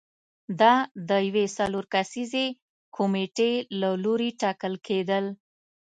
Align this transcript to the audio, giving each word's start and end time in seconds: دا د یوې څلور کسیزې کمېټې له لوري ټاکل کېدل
دا 0.59 0.73
د 1.09 1.11
یوې 1.27 1.45
څلور 1.57 1.83
کسیزې 1.93 2.45
کمېټې 2.97 3.51
له 3.79 3.89
لوري 4.03 4.29
ټاکل 4.41 4.73
کېدل 4.87 5.25